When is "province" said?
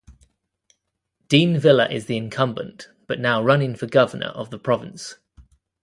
4.57-5.19